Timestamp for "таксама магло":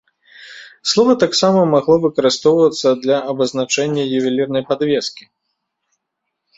1.23-1.99